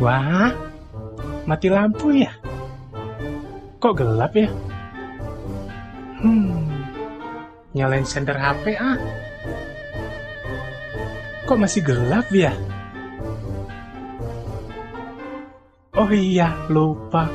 Wah, 0.00 0.48
mati 1.44 1.68
lampu 1.68 2.16
ya? 2.16 2.32
Kok 3.76 4.00
gelap 4.00 4.32
ya? 4.32 4.48
Hmm, 6.24 6.64
nyalain 7.76 8.08
senter 8.08 8.40
HP 8.40 8.80
ah. 8.80 8.96
Kok 11.44 11.60
masih 11.60 11.84
gelap 11.84 12.32
ya? 12.32 12.56
Oh 16.00 16.08
iya, 16.08 16.64
lupa. 16.72 17.28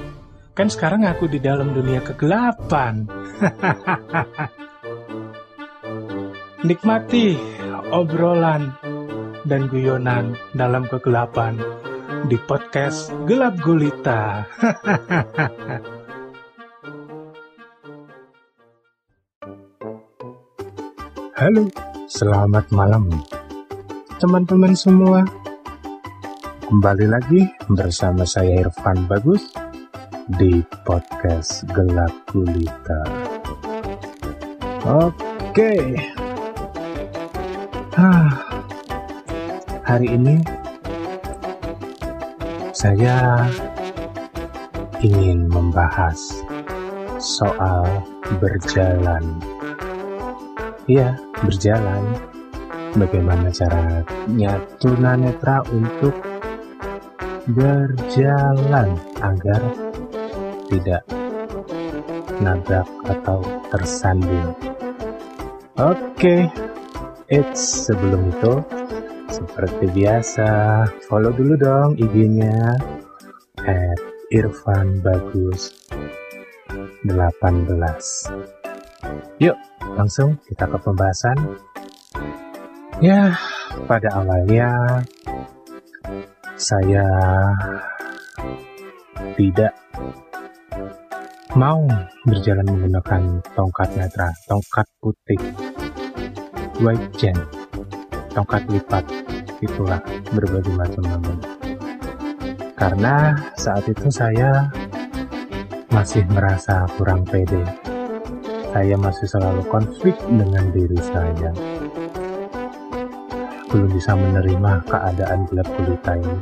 Kan 0.57 0.73
sekarang 0.73 1.05
aku 1.05 1.29
di 1.29 1.37
dalam 1.37 1.69
dunia 1.69 2.01
kegelapan. 2.01 3.05
Nikmati 6.65 7.37
obrolan 7.93 8.73
dan 9.45 9.69
guyonan 9.69 10.33
dalam 10.57 10.89
kegelapan 10.89 11.53
di 12.25 12.33
podcast 12.49 13.13
Gelap 13.29 13.53
Gulita. 13.61 14.41
Halo, 21.37 21.69
selamat 22.09 22.73
malam 22.73 23.05
teman-teman 24.17 24.73
semua. 24.73 25.21
Kembali 26.65 27.05
lagi 27.05 27.45
bersama 27.69 28.25
saya 28.25 28.65
Irfan 28.65 29.05
Bagus 29.05 29.53
di 30.41 30.65
podcast 30.81 31.69
Gelap 31.69 32.09
Gulita. 32.33 33.05
Oke. 34.89 36.01
Hah. 37.93 38.44
Hari 39.95 40.11
ini 40.11 40.35
saya 42.75 43.47
ingin 44.99 45.47
membahas 45.47 46.19
soal 47.15 48.03
berjalan. 48.43 49.23
Iya, 50.91 51.15
berjalan. 51.39 52.11
Bagaimana 52.99 53.47
caranya 53.55 54.59
tunanetra 54.83 55.63
untuk 55.71 56.11
berjalan 57.55 58.99
agar 59.23 59.63
tidak 60.75 61.07
nabrak 62.43 62.89
atau 63.07 63.39
tersandung. 63.71 64.59
Oke, 65.79 66.51
it's 67.31 67.87
sebelum 67.87 68.35
itu 68.35 68.59
seperti 69.55 69.87
biasa 70.03 70.83
follow 71.07 71.31
dulu 71.31 71.55
dong 71.55 71.95
IG-nya 71.95 72.75
at 73.63 73.99
Irfan 74.35 74.99
Bagus 74.99 75.71
18. 77.07 77.71
Yuk, 79.39 79.55
langsung 79.95 80.35
kita 80.43 80.67
ke 80.67 80.75
pembahasan. 80.75 81.55
Ya, 82.99 83.31
pada 83.87 84.19
awalnya 84.19 84.99
saya 86.59 87.07
tidak 89.39 89.71
mau 91.55 91.79
berjalan 92.27 92.67
menggunakan 92.75 93.39
tongkat 93.55 93.89
netra, 93.95 94.35
tongkat 94.51 94.87
putih, 94.99 95.39
white 96.83 97.07
gen, 97.15 97.39
tongkat 98.35 98.67
lipat, 98.67 99.24
itulah 99.63 99.99
berbagai 100.33 100.73
macam 100.75 101.03
namanya. 101.05 101.49
Karena 102.75 103.39
saat 103.55 103.87
itu 103.87 104.11
saya 104.11 104.67
masih 105.91 106.27
merasa 106.31 106.89
kurang 106.99 107.23
pede. 107.23 107.63
Saya 108.75 108.99
masih 108.99 109.27
selalu 109.31 109.63
konflik 109.71 110.19
dengan 110.27 110.67
diri 110.75 110.99
saya 110.99 111.55
belum 113.75 113.91
bisa 113.91 114.15
menerima 114.15 114.87
keadaan 114.87 115.51
gelap 115.51 115.67
gulita 115.75 116.15
ini. 116.15 116.39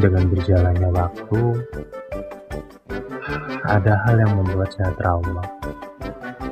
Dengan 0.00 0.24
berjalannya 0.32 0.88
waktu, 0.88 1.42
ada 3.68 3.92
hal 4.08 4.16
yang 4.16 4.32
membuat 4.40 4.72
saya 4.72 4.96
trauma. 4.96 5.44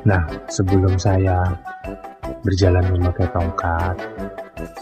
Nah, 0.05 0.29
sebelum 0.45 1.01
saya 1.01 1.57
berjalan 2.41 2.85
memakai 2.91 3.27
tongkat, 3.31 3.95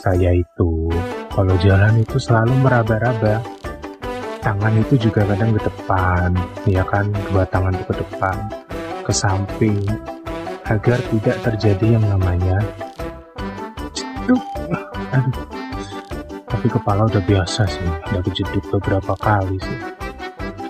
saya 0.01 0.31
itu 0.33 0.89
kalau 1.33 1.53
jalan 1.61 2.01
itu 2.01 2.17
selalu 2.17 2.53
meraba-raba. 2.61 3.41
Tangan 4.41 4.79
itu 4.79 4.95
juga 5.09 5.27
kadang 5.27 5.57
ke 5.57 5.61
depan, 5.67 6.31
ya 6.63 6.85
kan, 6.87 7.11
dua 7.33 7.43
tangan 7.51 7.75
itu 7.75 7.85
ke 7.91 7.95
depan, 7.99 8.37
ke 9.03 9.11
samping, 9.11 9.83
agar 10.67 10.99
tidak 11.11 11.37
terjadi 11.43 11.99
yang 11.99 12.05
namanya 12.07 12.63
jeduk. 13.91 14.43
Aduh. 15.11 15.47
Tapi 16.47 16.67
kepala 16.71 17.05
udah 17.05 17.23
biasa 17.27 17.67
sih, 17.67 17.89
udah 18.07 18.21
kejeduk 18.23 18.63
beberapa 18.71 19.13
kali 19.19 19.59
sih. 19.59 19.79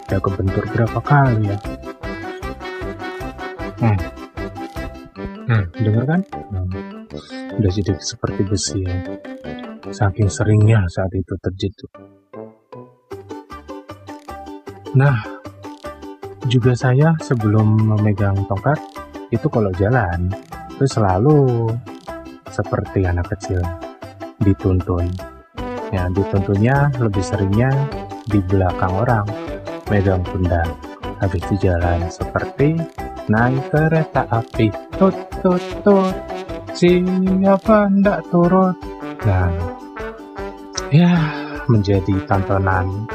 Udah 0.10 0.20
kebentur 0.20 0.64
berapa 0.74 1.00
kali 1.04 1.54
ya. 1.54 1.58
Hmm. 3.78 4.17
Hmm, 5.48 5.66
denger 5.72 6.04
kan? 6.04 6.22
Hmm. 6.52 6.68
Udah 7.56 7.72
jadi 7.72 7.96
seperti 8.04 8.42
besi 8.44 8.84
ya. 8.84 9.00
Saking 9.88 10.28
seringnya 10.28 10.84
saat 10.92 11.12
itu 11.16 11.34
terjeduk. 11.40 11.92
Nah, 15.00 15.16
juga 16.48 16.76
saya 16.76 17.16
sebelum 17.24 17.96
memegang 17.96 18.36
tongkat 18.52 18.80
itu 19.32 19.48
kalau 19.48 19.72
jalan 19.76 20.32
itu 20.76 20.86
selalu 20.88 21.68
seperti 22.52 23.04
anak 23.04 23.28
kecil 23.36 23.60
dituntun 24.40 25.12
ya 25.92 26.08
dituntunnya 26.12 26.92
lebih 27.00 27.24
seringnya 27.24 27.72
di 28.28 28.40
belakang 28.48 28.94
orang 28.96 29.28
megang 29.92 30.24
pundak 30.24 30.68
habis 31.20 31.44
itu 31.48 31.68
jalan 31.68 32.08
seperti 32.08 32.80
naik 33.28 33.68
kereta 33.72 34.24
api 34.28 34.72
tut 34.96 35.16
tut 35.44 35.64
tut 35.84 36.16
siapa 36.72 37.92
ndak 37.92 38.28
turut 38.32 38.76
nah 39.28 39.52
ya 40.92 41.14
menjadi 41.68 42.16
tontonan 42.28 43.08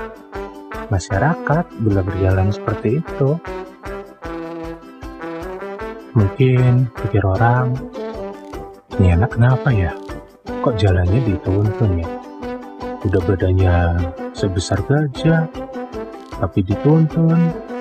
masyarakat 0.92 1.64
bila 1.80 2.04
berjalan 2.04 2.52
seperti 2.52 3.00
itu 3.00 3.40
Mungkin 6.12 6.92
pikir 6.92 7.24
orang, 7.24 7.72
ini 9.00 9.16
anak 9.16 9.32
kenapa 9.32 9.72
ya? 9.72 9.96
Kok 10.60 10.76
jalannya 10.76 11.24
dituntun 11.24 12.04
ya? 12.04 12.08
Udah 13.08 13.20
badannya 13.24 13.76
sebesar 14.36 14.84
gajah, 14.84 15.48
tapi 16.36 16.60
dituntun. 16.68 17.71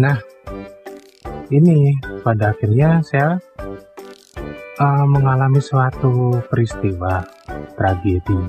Nah, 0.00 0.16
ini 1.52 1.92
pada 2.24 2.56
akhirnya 2.56 3.04
saya 3.04 3.36
uh, 4.80 5.04
mengalami 5.04 5.60
suatu 5.60 6.40
peristiwa 6.48 7.20
tragedi. 7.76 8.40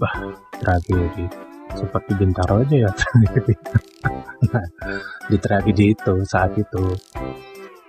Wah, 0.00 0.16
tragedi. 0.56 1.28
Seperti 1.76 2.16
Bintaro 2.16 2.64
aja 2.64 2.88
ya 2.88 2.90
tragedi. 2.96 3.54
di 5.30 5.36
tragedi 5.38 5.84
itu 5.94 6.14
saat 6.26 6.52
itu 6.58 6.84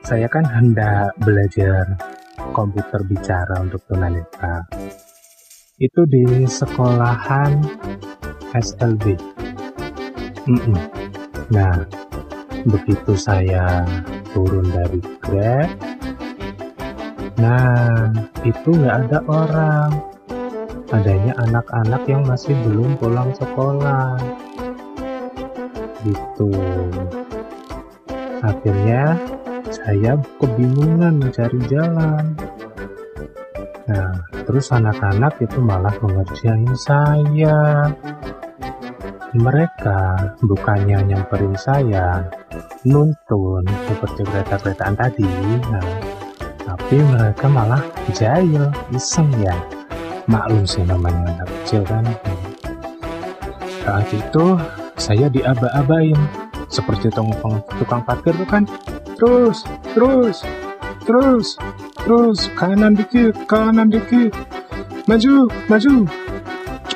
saya 0.04 0.28
kan 0.30 0.46
hendak 0.46 1.16
belajar 1.24 1.98
komputer 2.54 3.02
bicara 3.08 3.64
untuk 3.64 3.82
tunanetra 3.90 4.68
itu 5.82 6.02
di 6.06 6.46
sekolahan 6.46 7.58
SLB 8.54 9.18
mm 10.46 10.60
-mm. 10.60 10.78
nah 11.50 11.74
begitu 12.68 13.14
saya 13.16 13.84
turun 14.32 14.68
dari 14.72 15.00
Grab 15.20 15.70
nah 17.40 18.12
itu 18.46 18.70
nggak 18.72 19.10
ada 19.10 19.20
orang 19.28 19.92
adanya 20.94 21.34
anak-anak 21.42 22.04
yang 22.06 22.24
masih 22.24 22.54
belum 22.64 22.96
pulang 23.02 23.34
sekolah 23.34 24.22
gitu 26.04 26.52
Akhirnya 28.44 29.16
saya 29.72 30.20
kebingungan 30.36 31.16
mencari 31.16 31.64
jalan. 31.72 32.36
Nah, 33.88 34.12
terus 34.44 34.68
anak-anak 34.76 35.40
itu 35.40 35.64
malah 35.64 35.96
mengerjain 36.04 36.68
saya. 36.76 37.88
Mereka 39.32 40.00
bukannya 40.44 41.08
nyamperin 41.08 41.56
saya, 41.56 42.28
nuntun 42.84 43.64
seperti 43.88 44.22
kereta-keretaan 44.28 44.96
tadi. 45.00 45.28
Nah, 45.72 45.88
tapi 46.64 47.00
mereka 47.00 47.48
malah 47.48 47.84
jahil 48.12 48.68
iseng 48.92 49.32
ya. 49.40 49.56
Maklum 50.28 50.64
sih 50.64 50.84
namanya 50.88 51.36
anak 51.36 51.50
kecil 51.64 51.84
kan. 51.84 52.04
Saat 53.84 54.08
itu 54.16 54.56
saya 54.96 55.28
diaba-abain 55.28 56.16
seperti 56.72 57.12
tukang, 57.12 57.60
tukang 57.80 58.02
parkir 58.08 58.32
tuh 58.36 58.48
kan. 58.48 58.64
Terus 59.20 59.68
terus 59.96 60.38
terus 61.04 61.60
terus 62.00 62.40
kanan 62.56 62.96
dikit 62.96 63.36
kanan 63.48 63.92
dikit. 63.92 64.32
Maju 65.08 65.52
maju 65.68 66.08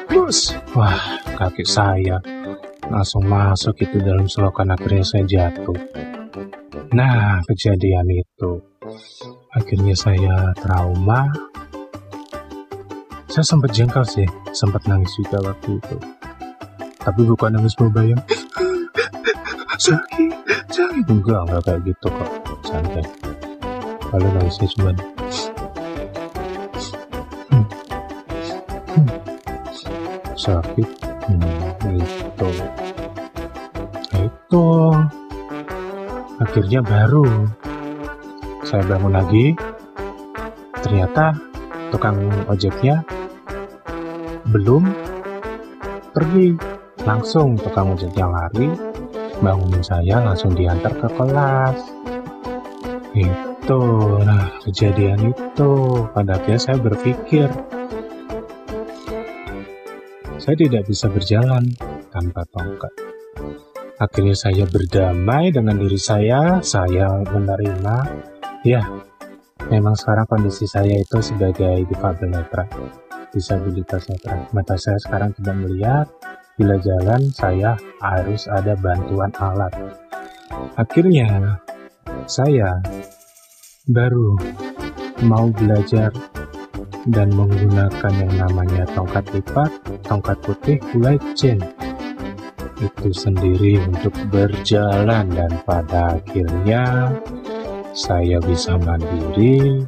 terus. 0.07 0.56
Wah 0.72 1.19
kaki 1.36 1.68
saya 1.68 2.24
langsung 2.88 3.24
masuk 3.28 3.75
itu 3.84 4.00
dalam 4.00 4.25
selokan 4.28 4.72
akhirnya 4.72 5.04
saya 5.04 5.24
jatuh. 5.28 5.78
Nah 6.95 7.44
kejadian 7.48 8.07
itu. 8.12 8.51
Akhirnya 9.56 9.95
saya 9.98 10.56
trauma. 10.56 11.28
Saya 13.28 13.44
sempat 13.44 13.75
jengkel 13.75 14.06
sih 14.07 14.28
sempat 14.56 14.88
nangis 14.88 15.12
juga 15.19 15.51
waktu 15.51 15.78
itu. 15.78 15.98
Tapi 17.04 17.22
bukan 17.28 17.60
nangis 17.60 17.75
membayang 17.80 18.19
sakit 19.78 20.31
sakit. 20.78 21.06
Enggak 21.10 21.42
enggak 21.48 21.62
kayak 21.66 21.81
gitu 21.86 22.07
kok. 22.10 22.31
Santai. 22.66 23.06
Kalau 24.07 24.28
nangisnya 24.40 24.68
cuma 24.72 24.92
hmm. 27.51 27.66
hmm. 28.95 29.10
sakit. 30.40 30.88
Hmm, 31.28 32.26
akhirnya 36.47 36.79
baru. 36.79 37.27
Saya 38.63 38.83
bangun 38.88 39.11
lagi. 39.11 39.51
Ternyata 40.79 41.35
tukang 41.91 42.15
ojeknya 42.47 43.03
belum 44.47 44.88
pergi. 46.15 46.55
Langsung 47.03 47.59
tukang 47.59 47.95
ojeknya 47.95 48.27
lari 48.27 48.67
bangunin 49.38 49.85
saya 49.85 50.23
langsung 50.23 50.55
diantar 50.55 50.95
ke 50.95 51.07
kelas. 51.13 51.77
Itu 53.11 53.81
nah 54.23 54.47
kejadian 54.63 55.35
itu. 55.35 55.71
Pada 56.15 56.39
akhirnya 56.39 56.59
saya 56.59 56.77
berpikir 56.79 57.51
saya 60.38 60.55
tidak 60.55 60.88
bisa 60.88 61.11
berjalan 61.11 61.67
tanpa 62.07 62.47
tongkat 62.55 63.06
akhirnya 63.97 64.38
saya 64.38 64.63
berdamai 64.69 65.49
dengan 65.49 65.77
diri 65.77 65.99
saya 65.99 66.61
saya 66.61 67.21
menerima. 67.25 67.97
Ya 68.65 68.81
memang 69.67 69.97
sekarang 69.97 70.25
kondisi 70.29 70.65
saya 70.69 70.97
itu 70.97 71.19
sebagai 71.19 71.83
difabel 71.89 72.31
netra 72.31 72.65
disabilitas 73.31 74.07
netra. 74.09 74.47
Mata 74.49 74.75
saya 74.79 74.97
sekarang 75.01 75.35
tidak 75.38 75.55
melihat. 75.61 76.07
Bila 76.57 76.73
jalan, 76.81 77.21
saya 77.38 77.77
harus 78.01 78.49
ada 78.49 78.73
bantuan 78.81 79.29
alat. 79.38 79.69
Akhirnya, 80.73 81.61
saya 82.25 82.81
baru 83.85 84.41
mau 85.21 85.53
belajar 85.53 86.09
dan 87.13 87.29
menggunakan 87.29 88.13
yang 88.17 88.33
namanya 88.41 88.89
tongkat 88.97 89.29
lipat, 89.38 89.69
tongkat 90.09 90.38
putih, 90.41 90.81
legend 90.97 91.61
itu 92.77 93.09
sendiri 93.09 93.81
untuk 93.89 94.13
berjalan 94.29 95.25
dan 95.33 95.51
pada 95.65 96.21
akhirnya 96.21 97.09
saya 97.97 98.38
bisa 98.38 98.77
mandiri 98.77 99.81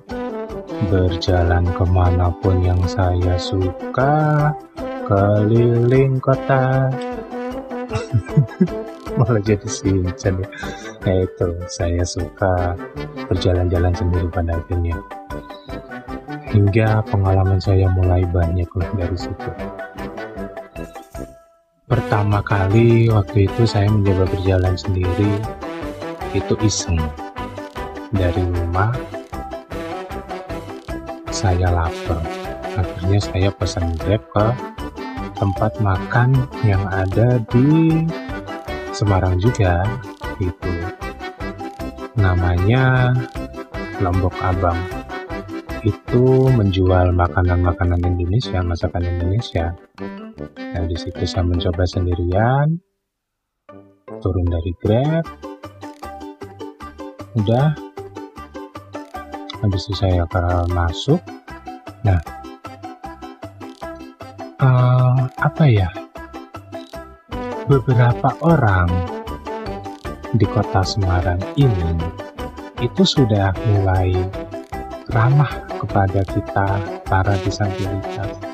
berjalan 0.89 1.69
ke 1.69 1.85
mana 1.85 2.33
pun 2.41 2.57
yang 2.65 2.81
saya 2.89 3.37
suka 3.37 4.49
keliling 5.05 6.17
kota. 6.17 6.89
Malah 9.19 9.43
jadi 9.43 9.67
sinchan 9.67 10.41
ya. 10.41 10.49
Nah 11.05 11.15
itu 11.27 11.49
saya 11.67 12.01
suka 12.07 12.73
berjalan-jalan 13.27 13.93
sendiri 13.93 14.27
pada 14.31 14.57
akhirnya. 14.57 14.97
Hingga 16.49 17.05
pengalaman 17.05 17.61
saya 17.61 17.85
mulai 17.93 18.25
banyak 18.25 18.69
dari 18.97 19.17
situ 19.19 19.78
pertama 21.89 22.37
kali 22.45 23.09
waktu 23.09 23.49
itu 23.49 23.65
saya 23.65 23.89
mencoba 23.89 24.29
berjalan 24.29 24.77
sendiri 24.77 25.41
itu 26.37 26.53
iseng. 26.61 27.01
Dari 28.13 28.41
rumah 28.45 28.93
saya 31.33 31.73
lapar. 31.73 32.21
Akhirnya 32.77 33.19
saya 33.19 33.49
pesan 33.49 33.97
grab 33.97 34.21
ke 34.33 34.47
tempat 35.41 35.81
makan 35.81 36.37
yang 36.61 36.85
ada 36.93 37.41
di 37.49 38.05
Semarang 38.93 39.41
juga 39.41 39.85
itu 40.37 40.73
namanya 42.17 43.13
Lombok 44.01 44.33
Abang. 44.41 44.77
Itu 45.81 46.53
menjual 46.53 47.13
makanan-makanan 47.13 48.03
Indonesia 48.03 48.59
masakan 48.61 49.05
Indonesia 49.05 49.73
nah 50.73 50.85
di 50.85 50.97
situ 50.97 51.23
saya 51.25 51.45
mencoba 51.45 51.83
sendirian. 51.85 52.77
Turun 54.19 54.47
dari 54.49 54.71
Grab. 54.81 55.25
Udah. 57.37 57.71
Habis 59.61 59.81
itu 59.89 59.95
saya 59.95 60.23
masuk. 60.73 61.21
Nah. 62.03 62.21
Uh, 64.59 65.23
apa 65.39 65.63
ya? 65.69 65.89
Beberapa 67.69 68.33
orang 68.41 68.89
di 70.35 70.45
kota 70.45 70.81
Semarang 70.85 71.41
ini 71.57 71.95
itu 72.79 73.03
sudah 73.03 73.51
mulai 73.69 74.13
ramah 75.09 75.49
kepada 75.79 76.21
kita 76.27 76.69
para 77.07 77.33
disabilitas. 77.41 78.48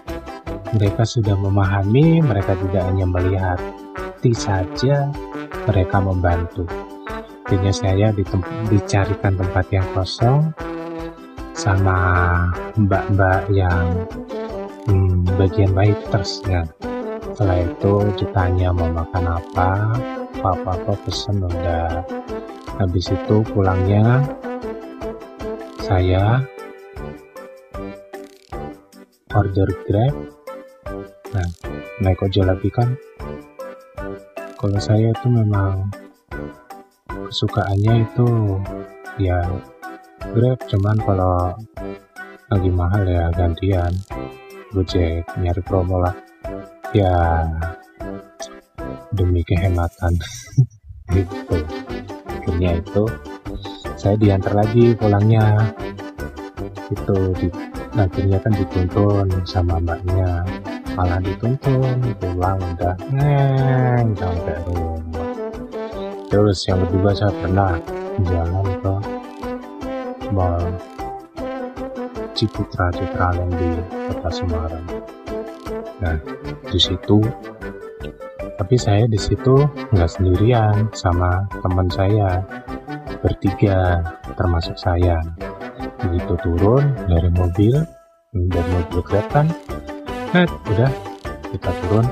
Mereka 0.75 1.07
sudah 1.07 1.39
memahami, 1.39 2.19
mereka 2.19 2.51
tidak 2.59 2.83
hanya 2.91 3.07
melihat, 3.07 3.59
saja 4.33 5.13
mereka 5.69 6.01
membantu. 6.01 6.65
Akhirnya 7.45 7.73
saya 7.73 8.07
dicarikan 8.73 9.37
tempat 9.37 9.65
yang 9.69 9.85
kosong 9.93 10.49
sama 11.53 11.97
mbak-mbak 12.73 13.45
yang 13.53 14.09
hmm, 14.89 15.29
bagian 15.37 15.71
waiters 15.77 16.41
ya 16.49 16.65
setelah 17.35 17.67
itu 17.67 17.93
ditanya 18.17 18.73
mau 18.73 18.89
makan 18.89 19.37
apa 19.37 19.93
apa-apa 20.41 20.95
pesen 21.05 21.43
udah. 21.43 22.01
Habis 22.79 23.11
itu 23.11 23.43
pulangnya 23.51 24.23
saya 25.83 26.43
order 29.35 29.69
grab 29.83 30.34
nah 31.35 31.47
naik 31.99 32.23
ojol 32.23 32.47
lagi 32.47 32.71
kan? 32.71 32.95
Kalau 34.55 34.79
saya 34.79 35.11
itu 35.11 35.27
memang 35.27 35.91
kesukaannya 37.11 38.07
itu 38.07 38.27
ya 39.19 39.43
grab 40.31 40.59
cuman 40.71 40.97
kalau 41.03 41.51
lagi 42.47 42.69
mahal 42.71 43.03
ya 43.03 43.27
gantian 43.35 43.91
Gojek 44.71 45.27
nyari 45.39 45.61
promo 45.63 45.99
lah. 45.99 46.15
Ya 46.95 47.43
demi 49.11 49.43
kehematan. 49.43 50.15
Gitu. 51.15 51.57
Akhirnya 52.27 52.79
itu 52.79 53.03
saya 53.99 54.15
diantar 54.15 54.55
lagi 54.55 54.95
pulangnya. 54.95 55.75
Itu 56.91 57.35
di, 57.39 57.47
akhirnya 57.95 58.39
kan 58.39 58.51
dituntun 58.55 59.27
sama 59.47 59.79
mbaknya 59.79 60.43
malah 60.95 61.19
dituntun 61.19 61.99
pulang 62.17 62.59
udah 62.59 62.95
neng 63.11 64.15
sampai 64.15 64.57
rumah 64.65 65.31
terus 66.31 66.63
yang 66.65 66.81
kedua 66.87 67.11
saya 67.11 67.33
pernah 67.43 67.75
jalan 68.23 68.67
ke 68.79 68.95
mall 70.31 70.63
Ciputra 72.35 72.91
Citraland 72.91 73.47
di 73.55 73.79
kota 74.11 74.27
Semarang. 74.27 74.85
Nah, 76.03 76.19
di 76.67 76.75
situ, 76.75 77.23
tapi 78.59 78.75
saya 78.75 79.07
di 79.07 79.15
situ 79.15 79.63
nggak 79.95 80.11
sendirian 80.11 80.91
sama 80.91 81.47
teman 81.63 81.87
saya 81.87 82.43
bertiga, 83.23 84.03
termasuk 84.35 84.75
saya. 84.75 85.23
Begitu 86.03 86.35
turun 86.43 86.91
dari 87.07 87.31
mobil, 87.31 87.87
dari 88.35 88.69
mobil 88.75 89.01
kereta, 89.07 89.47
nah 90.35 90.43
udah. 90.67 90.91
Kita 91.55 91.71
turun. 91.79 92.05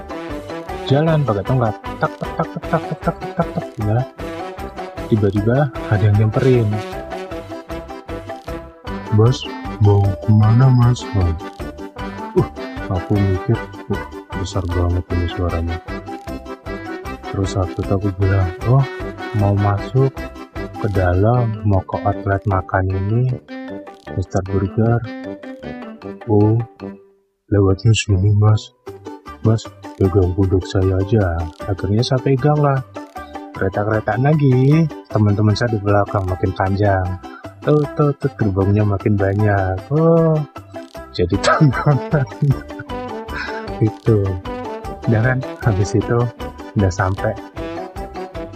Jalan 0.88 1.28
pakai 1.28 1.44
tongkat. 1.44 1.76
Tak 2.00 2.12
tak 2.16 2.30
tak 2.40 2.48
tak 2.48 2.64
tak 2.64 2.84
tak 2.88 3.16
tak 3.20 3.36
tak 3.36 3.48
tak. 3.52 3.68
Tak 3.84 4.06
tiba-tiba 5.12 5.68
ada 5.92 6.00
yang 6.00 6.16
nyamperin. 6.16 6.64
Bos, 9.20 9.44
mau 9.84 10.00
ke 10.24 10.32
mana 10.32 10.72
mas? 10.72 11.04
Uh, 11.14 12.48
aku 12.88 13.14
mikir, 13.20 13.60
uh, 13.92 14.04
besar 14.40 14.64
banget 14.72 15.04
ini 15.12 15.28
suaranya. 15.28 15.78
Terus 17.28 17.60
itu 17.60 17.82
aku 17.84 18.08
bilang, 18.16 18.50
oh 18.72 18.86
mau 19.36 19.52
masuk 19.54 20.16
ke 20.80 20.88
dalam, 20.96 21.60
mau 21.68 21.84
ke 21.84 22.00
outlet 22.08 22.42
makan 22.48 22.88
ini, 22.88 23.36
Mister 24.16 24.40
Burger. 24.48 24.98
Oh, 26.32 26.58
lewatnya 27.54 27.94
sini 27.94 28.34
mas. 28.34 28.74
Mas, 29.46 29.62
pegang 30.02 30.34
buduk 30.34 30.66
saya 30.66 30.98
aja. 30.98 31.38
Akhirnya 31.70 32.02
saya 32.02 32.18
pegang 32.26 32.58
lah. 32.58 32.82
Kereta-kereta 33.54 34.18
lagi, 34.18 34.90
teman-teman 35.14 35.54
saya 35.54 35.78
di 35.78 35.80
belakang 35.80 36.26
makin 36.26 36.50
panjang. 36.58 37.06
Tuh 37.62 37.86
tuh 37.94 38.10
tuh 38.18 38.32
gerbongnya 38.34 38.82
makin 38.82 39.14
banyak. 39.14 39.78
Oh 39.94 40.42
jadi 41.14 41.38
tontonan 41.46 42.28
itu. 43.88 44.20
Dan 45.06 45.22
kan? 45.22 45.40
Habis 45.62 45.94
itu 45.94 46.18
udah 46.74 46.92
sampai. 46.92 47.38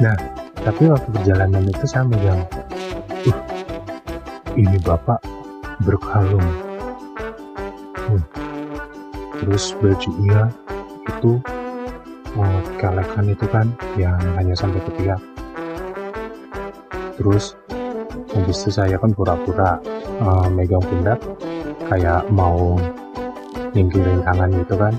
Nah 0.02 0.18
tapi 0.66 0.90
waktu 0.90 1.08
perjalanan 1.14 1.70
itu 1.70 1.86
saya 1.86 2.04
megang. 2.10 2.42
Uh 3.30 3.38
ini 4.58 4.82
bapak 4.82 5.22
berkalung 5.86 6.42
uh, 8.10 8.47
terus 9.42 9.74
bajunya 9.80 10.50
itu 11.08 11.40
oh, 12.38 12.60
kalekan 12.82 13.32
itu 13.32 13.46
kan 13.50 13.68
yang 13.96 14.18
hanya 14.36 14.54
sampai 14.54 14.82
ketiak 14.92 15.22
terus 17.18 17.58
habis 18.34 18.58
itu 18.64 18.72
saya 18.74 18.96
kan 19.02 19.12
pura-pura 19.18 19.82
uh, 20.22 20.48
megang 20.54 20.84
pundak 20.86 21.18
kayak 21.90 22.22
mau 22.30 22.78
nyingkirin 23.74 24.22
tangan 24.26 24.50
gitu 24.54 24.76
kan. 24.78 24.94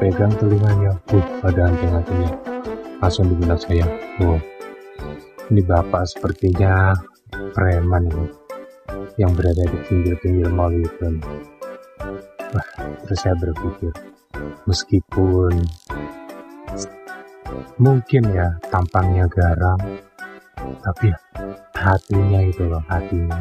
Pegang 0.00 0.32
telinganya 0.40 0.96
uh 1.12 1.26
ada 1.44 1.68
anting-antingnya 1.68 2.32
langsung 3.04 3.28
dibilang 3.28 3.60
saya 3.60 3.84
oh 4.24 4.40
ini 5.52 5.60
bapak 5.60 6.08
sepertinya 6.08 6.96
preman 7.52 8.08
ini 8.08 8.24
yang 9.20 9.36
berada 9.36 9.60
di 9.60 9.78
pinggir-pinggir 9.88 10.48
mall 10.48 10.72
itu 10.72 11.20
wah 12.54 12.66
terus 13.06 13.18
saya 13.20 13.34
berpikir 13.38 13.92
meskipun 14.66 15.54
mungkin 17.80 18.22
ya 18.30 18.54
tampangnya 18.70 19.26
garang 19.30 19.80
tapi 20.84 21.12
ya 21.12 21.18
hatinya 21.80 22.40
itu 22.44 22.68
loh 22.68 22.84
hatinya. 22.86 23.40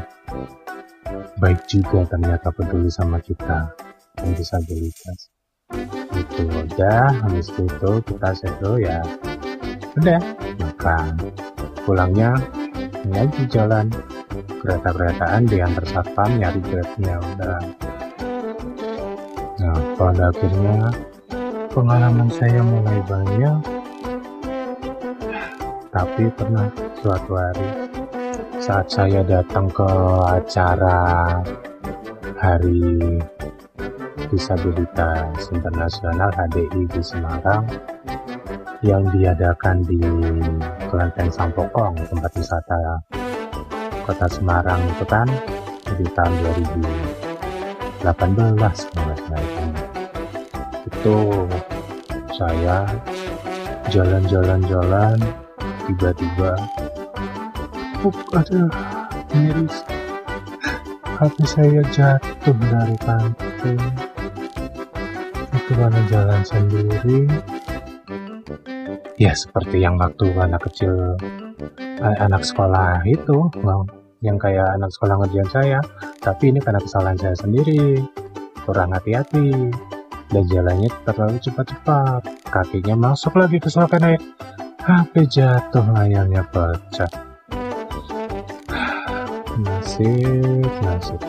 Baik 1.39 1.67
juga 1.67 2.07
ternyata 2.07 2.51
peduli 2.51 2.91
sama 2.91 3.19
kita 3.19 3.71
yang 4.23 4.31
disabilitas 4.35 5.31
itu 6.15 6.43
udah 6.43 7.15
habis 7.23 7.47
itu 7.51 7.91
kita 8.07 8.29
settle 8.35 8.79
ya. 8.79 8.99
Udah 9.99 10.19
makan. 10.59 11.19
Pulangnya 11.83 12.35
lagi 13.11 13.43
jalan. 13.51 13.91
Kereta-keretaan 14.59 15.47
diantar 15.47 15.87
satpam 15.87 16.35
nyari 16.35 16.59
grabnya 16.59 17.15
udah 17.15 17.63
pada 19.99 20.31
akhirnya 20.31 20.95
pengalaman 21.75 22.31
saya 22.31 22.63
mulai 22.63 23.03
banyak 23.03 23.59
tapi 25.91 26.31
pernah 26.39 26.71
suatu 27.03 27.35
hari 27.35 27.67
saat 28.63 28.87
saya 28.87 29.27
datang 29.27 29.67
ke 29.67 29.91
acara 30.23 31.35
Hari 32.39 33.19
Disabilitas 34.31 35.51
Internasional 35.51 36.31
HDI 36.31 36.87
di 36.87 37.01
Semarang 37.03 37.67
yang 38.79 39.03
diadakan 39.11 39.83
di 39.83 39.99
Kelenteng 40.87 41.27
Sampokong 41.27 41.99
tempat 42.07 42.31
wisata 42.39 43.03
kota 44.07 44.27
Semarang 44.31 44.79
itu 44.95 45.03
kan 45.03 45.27
di 45.99 46.07
tahun 46.15 46.31
2018 47.99 48.07
kalau 48.07 48.63
itu 48.63 48.98
itu 50.99 51.47
saya 52.35 52.83
jalan-jalan-jalan 53.87 55.15
tiba-tiba 55.87 56.59
Buk, 57.99 58.15
aduh, 58.31 58.71
miris. 59.35 59.83
HP 61.19 61.35
saya 61.43 61.83
jatuh 61.91 62.55
dari 62.55 62.95
kantung. 63.03 63.75
Itu 65.51 65.71
karena 65.75 66.01
jalan 66.07 66.41
sendiri. 66.47 67.27
Ya, 69.19 69.35
seperti 69.35 69.83
yang 69.83 69.99
waktu 69.99 70.31
anak 70.31 70.63
kecil, 70.71 71.19
eh, 71.99 72.17
anak 72.23 72.47
sekolah 72.47 73.03
itu, 73.03 73.51
yang 74.23 74.39
kayak 74.39 74.79
anak 74.79 74.95
sekolah 74.95 75.19
ngerjain 75.19 75.51
saya. 75.51 75.79
Tapi 76.23 76.55
ini 76.55 76.63
karena 76.63 76.79
kesalahan 76.79 77.19
saya 77.19 77.35
sendiri. 77.35 77.99
Kurang 78.63 78.95
hati-hati. 78.95 79.75
Dan 80.29 80.45
jalannya 80.45 80.89
terlalu 81.09 81.41
cepat-cepat. 81.41 82.21
Kakinya 82.53 82.95
masuk 83.09 83.33
lagi 83.37 83.57
ke 83.57 83.65
selokan 83.65 84.13
air. 84.13 84.21
HP 84.85 85.25
jatuh 85.25 85.85
layarnya 85.89 86.45
pecah. 86.53 87.09
Nasib 89.59 90.69
nasib. 90.85 91.19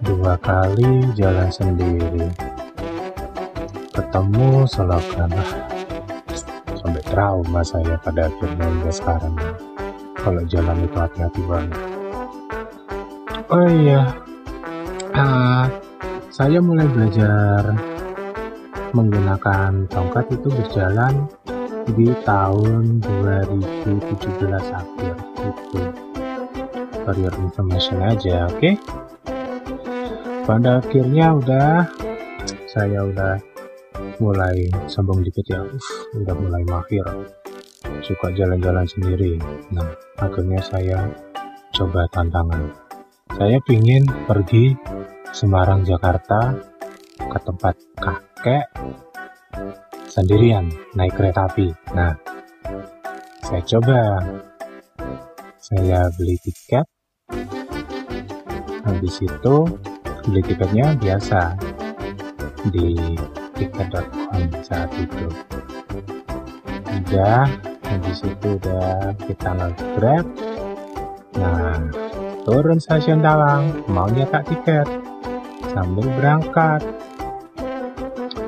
Dua 0.00 0.40
kali 0.40 1.12
jalan 1.14 1.52
sendiri. 1.52 2.32
Ketemu 3.92 4.64
selokan. 4.64 5.30
Sampai 6.80 7.02
trauma 7.04 7.60
saya 7.60 8.00
pada 8.00 8.32
akhirnya 8.32 8.66
hingga 8.72 8.92
sekarang. 8.92 9.36
Kalau 10.16 10.42
jalan 10.48 10.80
itu 10.82 10.96
hati-hati 10.96 11.42
banget. 11.44 11.80
Oh 13.46 13.68
iya. 13.68 14.02
Uh, 15.14 15.85
saya 16.30 16.58
mulai 16.62 16.86
belajar 16.90 17.74
menggunakan 18.94 19.90
tongkat 19.90 20.26
itu 20.32 20.48
berjalan 20.50 21.26
di 21.92 22.10
tahun 22.26 22.98
2017 23.02 24.50
akhir 24.52 25.14
itu. 25.42 25.82
Your 27.06 27.30
information 27.38 28.02
aja 28.02 28.50
oke? 28.50 28.58
Okay? 28.58 28.74
pada 30.46 30.78
akhirnya 30.78 31.34
udah 31.34 31.90
saya 32.70 33.02
udah 33.02 33.34
mulai 34.22 34.70
sombong 34.86 35.26
dikit 35.26 35.42
ya. 35.50 35.60
Uf, 35.66 35.86
udah 36.14 36.34
mulai 36.38 36.62
mahir. 36.70 37.02
Suka 38.06 38.30
jalan-jalan 38.30 38.86
sendiri. 38.86 39.42
Nah 39.74 39.90
akhirnya 40.22 40.62
saya 40.62 41.10
coba 41.74 42.06
tantangan. 42.14 42.70
Saya 43.34 43.58
pingin 43.66 44.06
pergi 44.30 44.78
Semarang 45.36 45.84
Jakarta 45.84 46.56
ke 47.20 47.38
tempat 47.44 47.76
kakek 48.00 48.72
sendirian 50.08 50.72
naik 50.96 51.12
kereta 51.12 51.44
api. 51.44 51.76
Nah 51.92 52.16
saya 53.44 53.60
coba. 53.68 54.00
Saya 55.60 56.08
beli 56.16 56.40
tiket. 56.40 56.88
Habis 58.80 59.16
itu 59.20 59.56
beli 60.24 60.40
tiketnya 60.40 60.96
biasa 60.96 61.52
di 62.72 62.96
tiket.com 63.60 64.42
saat 64.64 64.88
itu. 64.96 65.26
Udah 66.96 67.44
habis 67.92 68.24
itu 68.24 68.48
udah 68.56 69.12
kita 69.20 69.50
nge-grab 69.52 70.26
nah 71.36 71.76
turun 72.48 72.80
stasiun 72.80 73.20
Tawang 73.20 73.84
mau 73.92 74.08
nyetak 74.08 74.48
tiket 74.48 74.88
sambil 75.76 76.08
berangkat. 76.16 76.80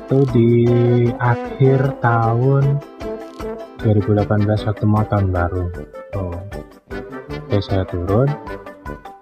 Itu 0.09 0.25
di 0.33 0.49
akhir 1.21 2.01
tahun 2.01 2.81
2018 3.77 4.65
waktu 4.65 4.85
mau 4.89 5.05
tahun 5.05 5.29
baru. 5.29 5.65
Oh. 6.17 6.33
oke 7.29 7.57
saya 7.61 7.85
turun. 7.85 8.25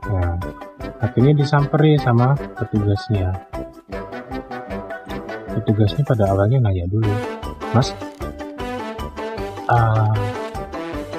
Nah 0.08 0.40
akhirnya 1.04 1.36
disamperi 1.36 2.00
sama 2.00 2.40
petugasnya. 2.56 3.36
Petugasnya 5.60 6.08
pada 6.08 6.32
awalnya 6.32 6.64
nanya 6.64 6.88
dulu 6.88 7.12
mas 7.76 7.92
uh, 9.68 10.16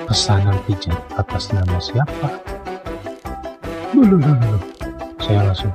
pesanan 0.09 0.57
pijat 0.65 0.97
atas 1.21 1.53
nama 1.53 1.77
siapa? 1.77 2.41
Dulu 3.93 4.17
dulu. 4.17 4.57
Saya 5.21 5.45
langsung 5.53 5.75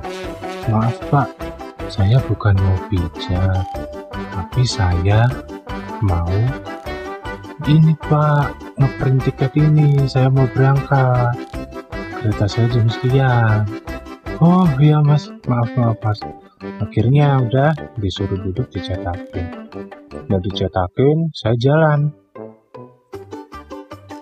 maaf 0.70 0.96
pak 1.08 1.28
saya 1.88 2.20
bukan 2.24 2.56
mau 2.56 2.78
pijat 2.88 3.64
tapi 4.12 4.62
saya 4.64 5.28
mau 6.00 6.30
ini 7.64 7.96
pak 7.96 8.64
ngeprint 8.76 9.24
tiket 9.24 9.52
ini, 9.56 10.04
saya 10.04 10.28
mau 10.28 10.44
berangkat. 10.52 11.32
Kereta 12.20 12.44
saya 12.44 12.66
jam 12.68 12.86
sekian. 12.92 13.64
Oh 14.42 14.68
iya 14.76 15.00
mas, 15.00 15.32
maaf 15.48 15.72
maaf 15.72 15.96
mas. 16.04 16.20
Akhirnya 16.84 17.40
udah 17.40 17.72
disuruh 17.96 18.36
duduk 18.36 18.68
dicetakin. 18.68 19.70
Udah 20.28 20.40
dicetakin, 20.44 21.32
saya 21.32 21.56
jalan. 21.56 22.12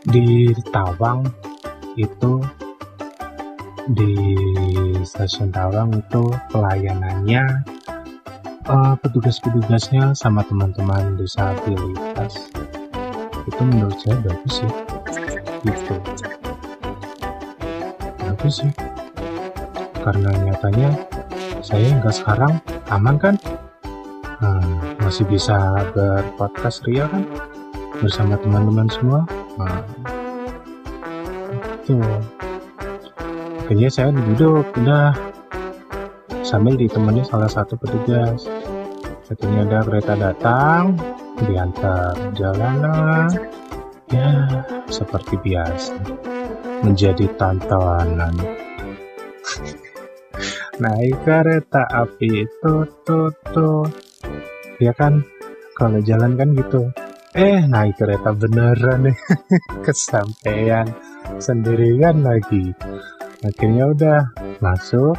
Di 0.07 0.51
Tawang 0.71 1.27
itu 1.99 2.43
di 3.91 4.15
stasiun 5.03 5.51
Tawang 5.51 5.91
itu 5.99 6.31
pelayanannya 6.55 7.43
uh, 8.71 8.95
petugas-petugasnya 9.03 10.15
sama 10.15 10.47
teman-teman 10.47 11.19
disabilitas. 11.19 12.47
Itu 13.51 13.61
menurut 13.67 13.99
saya 13.99 14.23
bagus 14.23 14.63
sih. 14.63 14.73
Gitu. 15.67 15.95
Bagus 18.23 18.55
sih. 18.63 18.73
Karena 20.03 20.31
nyatanya 20.47 20.91
saya 21.63 21.87
hingga 21.91 22.11
sekarang 22.15 22.63
aman 22.91 23.19
kan? 23.19 23.35
Hmm, 24.43 24.99
masih 25.03 25.27
bisa 25.27 25.87
berpodcast 25.95 26.87
ria 26.87 27.11
kan? 27.11 27.27
Bersama 27.99 28.35
teman-teman 28.39 28.91
semua. 28.91 29.23
Nah, 29.59 29.83
itu 31.83 31.99
akhirnya 33.73 33.89
saya 33.89 34.13
duduk 34.13 34.69
udah. 34.85 35.17
Sambil 36.45 36.77
ditemani 36.77 37.25
salah 37.25 37.49
satu 37.49 37.81
petugas. 37.81 38.45
Akhirnya 39.33 39.65
ada 39.65 39.81
kereta 39.81 40.13
datang 40.13 41.01
diantar 41.41 42.13
jalanan. 42.37 43.33
Ya 44.13 44.61
seperti 44.93 45.41
biasa. 45.41 45.97
Menjadi 46.85 47.33
tantangan. 47.41 48.37
Naik 50.77 51.17
kereta 51.25 51.89
api 51.97 52.45
itu 52.45 52.75
tuh 53.09 53.33
tuh 53.57 53.89
ya 54.85 54.93
kan? 54.93 55.25
Kalau 55.81 55.97
jalan 56.05 56.37
kan 56.37 56.53
gitu. 56.53 56.93
Eh 57.33 57.65
naik 57.65 57.97
kereta 57.97 58.37
beneran 58.37 59.09
nih. 59.09 59.17
Kesampaian 59.89 60.85
sendirian 61.41 62.21
lagi 62.21 62.77
akhirnya 63.43 63.85
udah 63.91 64.21
masuk 64.63 65.19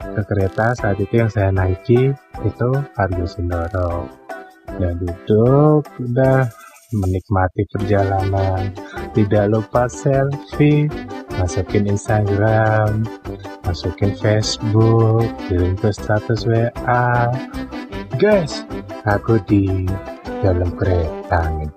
ke 0.00 0.22
kereta 0.26 0.72
saat 0.78 0.96
itu 0.98 1.20
yang 1.20 1.30
saya 1.30 1.50
naiki 1.52 2.14
itu 2.46 2.70
Argo 2.96 3.26
Sindoro. 3.26 4.08
Ya 4.78 4.94
duduk 4.94 5.84
udah 5.98 6.46
menikmati 6.94 7.62
perjalanan. 7.74 8.74
Tidak 9.14 9.50
lupa 9.50 9.90
selfie 9.90 10.86
masukin 11.38 11.90
Instagram 11.90 13.06
masukin 13.66 14.12
Facebook 14.18 15.26
kirim 15.46 15.78
ke 15.78 15.90
status 15.94 16.42
WA 16.46 17.30
guys 18.18 18.66
aku 19.06 19.38
di 19.46 19.86
dalam 20.42 20.70
kereta 20.74 21.48
nih. 21.54 21.70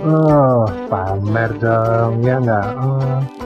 Oh 0.00 0.64
pamer 0.88 1.50
dong 1.60 2.24
ya 2.24 2.36
nggak? 2.40 2.68
Oh 2.78 3.39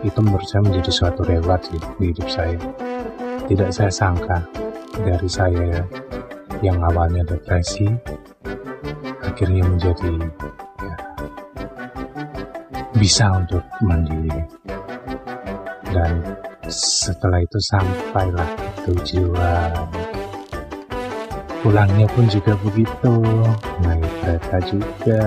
itu 0.00 0.18
menurut 0.24 0.48
saya 0.48 0.64
menjadi 0.64 0.90
suatu 0.92 1.20
reward 1.24 1.62
di 1.68 2.08
hidup 2.12 2.28
saya. 2.28 2.56
Tidak 3.50 3.70
saya 3.74 3.90
sangka 3.92 4.46
dari 4.96 5.28
saya 5.28 5.84
yang 6.64 6.80
awalnya 6.80 7.24
depresi 7.24 7.88
akhirnya 9.24 9.64
menjadi 9.64 10.12
ya, 10.80 10.94
bisa 12.96 13.26
untuk 13.36 13.64
mandiri. 13.84 14.44
Dan 15.90 16.22
setelah 16.70 17.42
itu 17.42 17.58
sampailah 17.58 18.50
tujuan. 18.86 19.88
Pulangnya 21.60 22.08
pun 22.16 22.24
juga 22.30 22.56
begitu 22.64 23.14
naik 23.84 24.12
kereta 24.22 24.58
juga. 24.64 25.24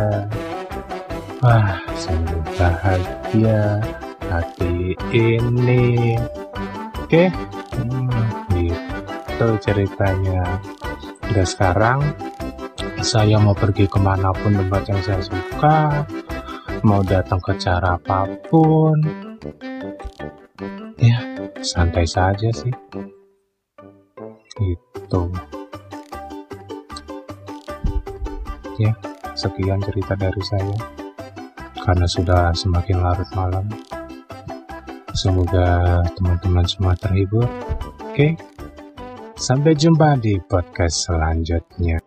Wah 1.44 1.76
sungguh 2.00 2.42
bahagia 2.56 3.84
hati 4.32 4.96
ini. 5.12 6.16
Oke 7.04 7.30
hmm, 7.30 8.10
gitu 8.54 9.48
ceritanya. 9.62 10.62
Dan 11.34 11.46
sekarang 11.46 12.00
saya 13.04 13.36
mau 13.42 13.52
pergi 13.52 13.86
ke 13.90 14.00
mana 14.00 14.32
pun 14.32 14.56
tempat 14.56 14.88
yang 14.88 15.02
saya 15.04 15.22
suka 15.22 16.08
mau 16.88 17.04
datang 17.04 17.40
ke 17.44 17.54
cara 17.60 18.00
apa 18.00 18.28
pun. 18.48 18.98
Ya 21.00 21.20
santai 21.60 22.08
saja 22.08 22.48
sih. 22.52 22.72
Itu 24.62 25.24
ya 28.80 28.94
sekian 29.36 29.84
cerita 29.84 30.14
dari 30.16 30.44
saya. 30.44 30.78
Karena 31.84 32.08
sudah 32.08 32.56
semakin 32.56 33.04
larut 33.04 33.28
malam 33.36 33.68
Semoga 35.14 36.02
teman-teman 36.18 36.66
semua 36.66 36.98
terhibur. 36.98 37.46
Oke, 38.02 38.34
sampai 39.38 39.78
jumpa 39.78 40.18
di 40.18 40.42
podcast 40.42 41.06
selanjutnya. 41.06 42.02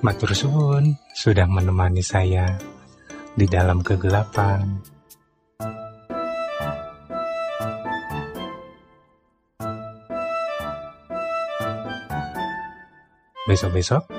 Matur 0.00 0.32
suwun 0.32 0.96
sudah 1.12 1.44
menemani 1.44 2.00
saya 2.00 2.48
di 3.36 3.44
dalam 3.44 3.84
kegelapan. 3.84 4.80
Besok-besok 13.44 14.15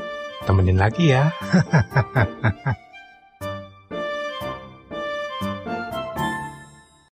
temenin 0.47 0.79
lagi 0.79 1.11
ya. 1.11 1.27